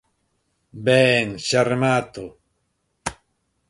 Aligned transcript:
Ben, 0.87 1.25
xa 1.47 1.61
remato. 1.71 2.25